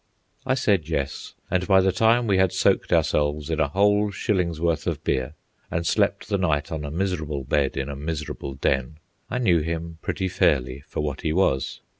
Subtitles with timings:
[0.47, 4.59] I said yes, and by the time we had soaked ourselves in a whole shilling's
[4.59, 5.35] worth of beer,
[5.69, 8.95] and slept the night on a miserable bed in a miserable den,
[9.29, 11.81] I knew him pretty fairly for what he was.